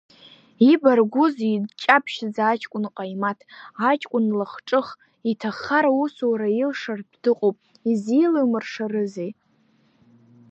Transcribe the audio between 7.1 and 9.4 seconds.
дыҟоуп, изилымыршарызеи.